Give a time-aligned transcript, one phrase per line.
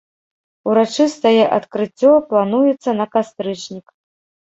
[0.71, 3.99] Урачыстае адкрыццё плануецца на кастрычнік.